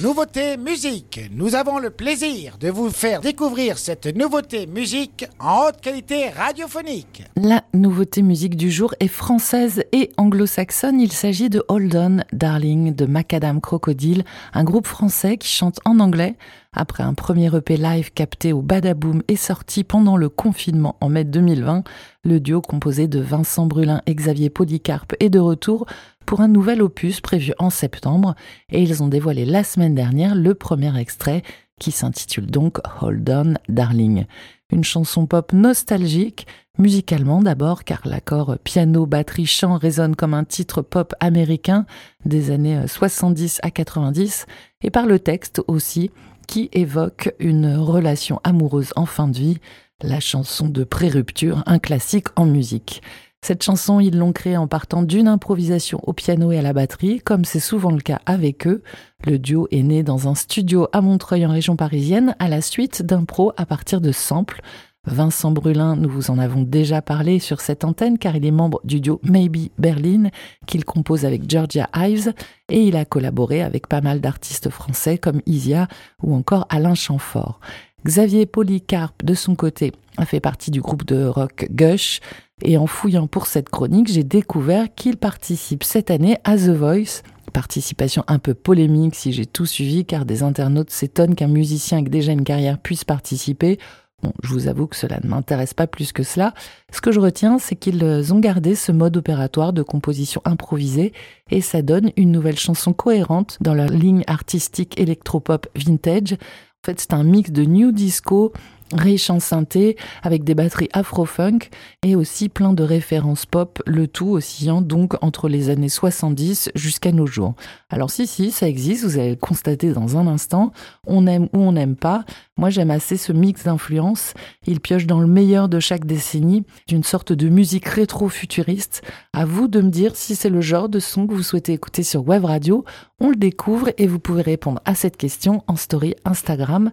[0.00, 1.20] Nouveauté musique.
[1.32, 7.24] Nous avons le plaisir de vous faire découvrir cette nouveauté musique en haute qualité radiophonique.
[7.34, 11.00] La nouveauté musique du jour est française et anglo-saxonne.
[11.00, 14.22] Il s'agit de Hold On Darling de Macadam Crocodile,
[14.54, 16.36] un groupe français qui chante en anglais.
[16.72, 21.24] Après un premier EP live capté au Badaboom et sorti pendant le confinement en mai
[21.24, 21.82] 2020,
[22.24, 25.86] le duo composé de Vincent Brulin et Xavier Polycarpe est de retour
[26.26, 28.34] pour un nouvel opus prévu en septembre
[28.70, 31.42] et ils ont dévoilé la semaine dernière le premier extrait
[31.80, 34.26] qui s'intitule donc Hold On Darling.
[34.70, 40.82] Une chanson pop nostalgique, musicalement d'abord car l'accord piano, batterie, chant résonne comme un titre
[40.82, 41.86] pop américain
[42.26, 44.44] des années 70 à 90
[44.82, 46.10] et par le texte aussi
[46.48, 49.58] qui évoque une relation amoureuse en fin de vie,
[50.02, 53.02] la chanson de pré-rupture, un classique en musique.
[53.42, 57.20] Cette chanson, ils l'ont créée en partant d'une improvisation au piano et à la batterie,
[57.20, 58.82] comme c'est souvent le cas avec eux.
[59.24, 63.02] Le duo est né dans un studio à Montreuil en région parisienne à la suite
[63.02, 64.60] d'impro à partir de samples.
[65.08, 68.80] Vincent Brulin, nous vous en avons déjà parlé sur cette antenne car il est membre
[68.84, 70.28] du duo Maybe Berlin
[70.66, 72.32] qu'il compose avec Georgia Ives
[72.68, 75.88] et il a collaboré avec pas mal d'artistes français comme Isia
[76.22, 77.60] ou encore Alain Chamfort.
[78.06, 82.20] Xavier Polycarpe, de son côté, a fait partie du groupe de rock Gush.
[82.62, 87.22] Et en fouillant pour cette chronique, j'ai découvert qu'il participe cette année à The Voice.
[87.52, 92.10] Participation un peu polémique si j'ai tout suivi, car des internautes s'étonnent qu'un musicien avec
[92.10, 93.78] déjà une carrière puisse participer.
[94.22, 96.52] Bon, je vous avoue que cela ne m'intéresse pas plus que cela.
[96.92, 101.12] Ce que je retiens, c'est qu'ils ont gardé ce mode opératoire de composition improvisée
[101.50, 106.32] et ça donne une nouvelle chanson cohérente dans leur ligne artistique électropop vintage.
[106.32, 108.52] En fait, c'est un mix de new disco,
[108.92, 111.58] riche en synthé, avec des batteries afro-funk
[112.02, 117.12] et aussi plein de références pop, le tout oscillant donc entre les années 70 jusqu'à
[117.12, 117.54] nos jours.
[117.90, 120.72] Alors si, si, ça existe, vous allez le constater dans un instant,
[121.06, 122.24] on aime ou on n'aime pas.
[122.56, 124.34] Moi j'aime assez ce mix d'influences,
[124.66, 129.02] il pioche dans le meilleur de chaque décennie, d'une sorte de musique rétro-futuriste.
[129.32, 132.02] À vous de me dire si c'est le genre de son que vous souhaitez écouter
[132.02, 132.84] sur Web Radio,
[133.20, 136.90] on le découvre et vous pouvez répondre à cette question en story Instagram.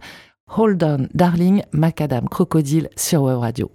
[0.48, 3.72] Hold On Darling Macadam Crocodile sur Web Radio.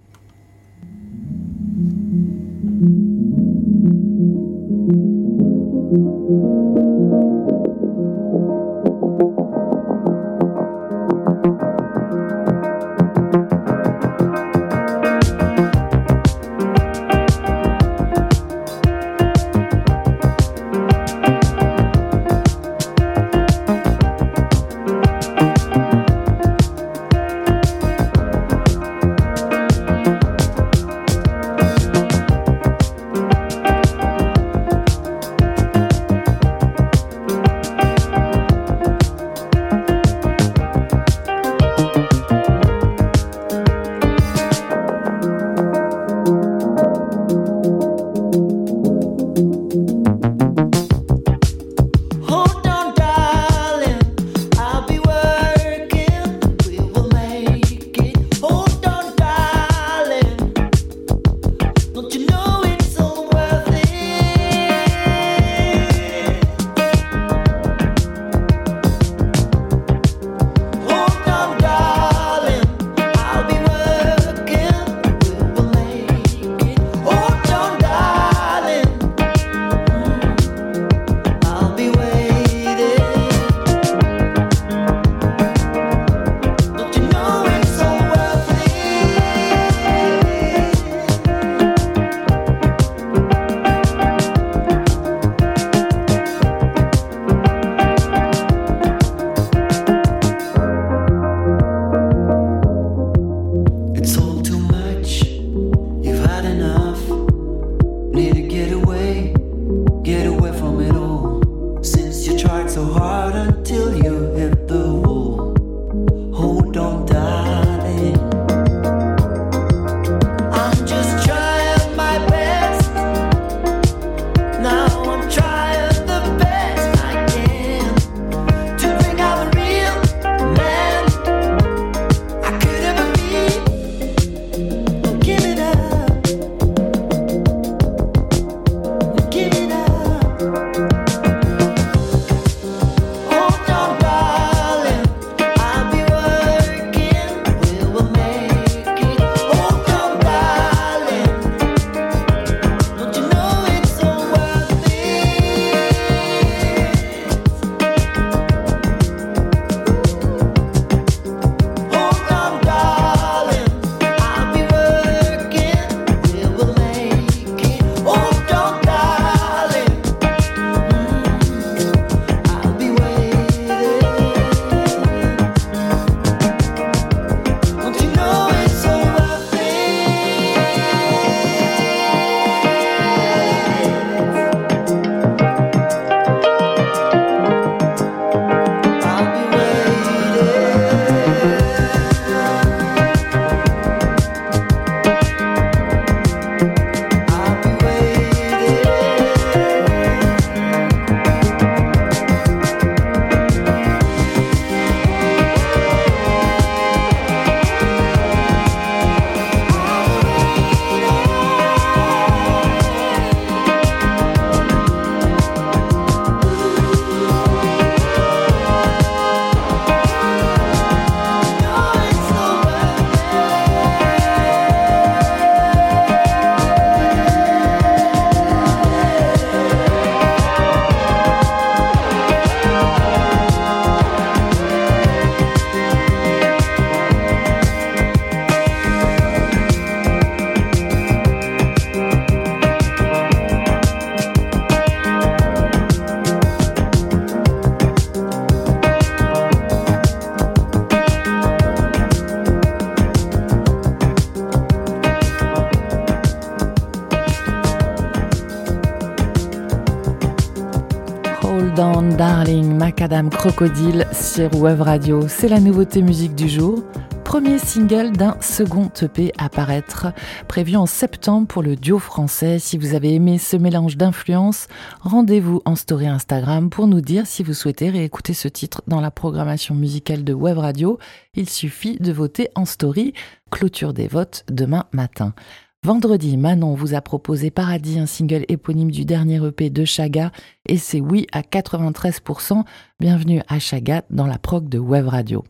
[261.61, 265.27] Hold On Darling, Macadam Crocodile sur Web Radio.
[265.27, 266.83] C'est la nouveauté musique du jour.
[267.23, 270.07] Premier single d'un second EP à paraître,
[270.47, 272.57] prévu en septembre pour le duo français.
[272.57, 274.69] Si vous avez aimé ce mélange d'influences,
[275.01, 279.11] rendez-vous en story Instagram pour nous dire si vous souhaitez réécouter ce titre dans la
[279.11, 280.97] programmation musicale de Web Radio.
[281.35, 283.13] Il suffit de voter en story.
[283.51, 285.35] Clôture des votes demain matin.
[285.83, 290.31] Vendredi, Manon vous a proposé Paradis, un single éponyme du dernier EP de Chaga,
[290.67, 292.63] et c'est oui à 93%.
[292.99, 295.43] Bienvenue à Chaga dans la prog de Web Radio.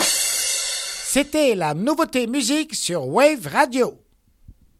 [0.00, 3.98] C'était la nouveauté musique sur Wave Radio.